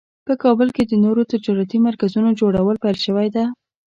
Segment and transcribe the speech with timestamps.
[0.27, 3.43] په کابل کې د نوو تجارتي مرکزونو جوړول پیل شوی ده